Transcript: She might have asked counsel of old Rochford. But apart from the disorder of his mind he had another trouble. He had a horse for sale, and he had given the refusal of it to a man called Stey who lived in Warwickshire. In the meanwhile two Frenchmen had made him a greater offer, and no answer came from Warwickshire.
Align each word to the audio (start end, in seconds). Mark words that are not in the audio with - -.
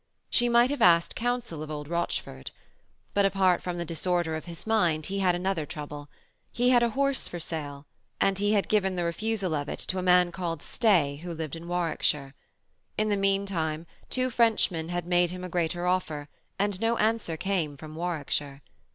She 0.31 0.49
might 0.49 0.71
have 0.71 0.81
asked 0.81 1.13
counsel 1.13 1.61
of 1.61 1.69
old 1.69 1.87
Rochford. 1.87 2.49
But 3.13 3.23
apart 3.23 3.61
from 3.61 3.77
the 3.77 3.85
disorder 3.85 4.35
of 4.35 4.45
his 4.45 4.65
mind 4.65 5.05
he 5.05 5.19
had 5.19 5.35
another 5.35 5.63
trouble. 5.67 6.09
He 6.51 6.71
had 6.71 6.81
a 6.81 6.89
horse 6.97 7.27
for 7.27 7.39
sale, 7.39 7.85
and 8.19 8.39
he 8.39 8.53
had 8.53 8.67
given 8.67 8.95
the 8.95 9.03
refusal 9.03 9.53
of 9.53 9.69
it 9.69 9.77
to 9.81 9.99
a 9.99 10.01
man 10.01 10.31
called 10.31 10.63
Stey 10.63 11.17
who 11.17 11.31
lived 11.35 11.55
in 11.55 11.67
Warwickshire. 11.67 12.33
In 12.97 13.09
the 13.09 13.15
meanwhile 13.15 13.85
two 14.09 14.31
Frenchmen 14.31 14.89
had 14.89 15.05
made 15.05 15.29
him 15.29 15.43
a 15.43 15.49
greater 15.49 15.85
offer, 15.85 16.29
and 16.57 16.81
no 16.81 16.97
answer 16.97 17.37
came 17.37 17.77
from 17.77 17.93
Warwickshire. 17.93 18.63